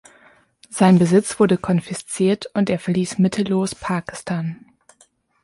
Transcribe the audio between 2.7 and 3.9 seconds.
er verließ mittellos